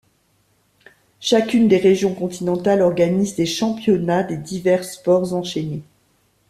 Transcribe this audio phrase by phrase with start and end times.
[1.19, 5.83] Chacune des régions continentales organise des championnats des divers sports enchaînés.